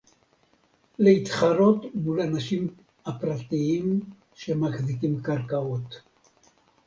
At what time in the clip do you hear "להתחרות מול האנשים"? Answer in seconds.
0.99-2.67